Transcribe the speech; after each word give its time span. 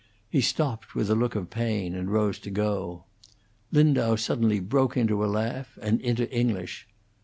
He 0.31 0.41
stopped 0.41 0.95
with 0.95 1.11
a 1.11 1.15
look 1.15 1.35
of 1.35 1.51
pain, 1.51 1.93
and 1.93 2.09
rose 2.09 2.39
to 2.39 2.49
go. 2.49 3.03
Lindau 3.71 4.15
suddenly 4.15 4.59
broke 4.59 4.97
into 4.97 5.23
a 5.23 5.27
laugh 5.29 5.77
and 5.79 6.01
into 6.01 6.27
English. 6.33 6.87